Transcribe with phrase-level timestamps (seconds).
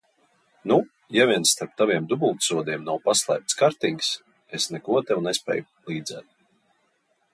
[0.69, 0.77] Nu,
[1.17, 4.09] ja vien starp taviem dubultzodiem nav paslēpts kartings,
[4.59, 6.35] es neko tev nespēju līdzēt!